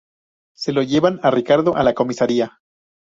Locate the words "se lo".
0.55-0.81